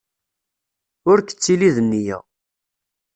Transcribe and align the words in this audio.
Ur 1.09 1.17
k-ttili 1.21 1.69
d 1.75 1.77
nneyya! 1.85 2.17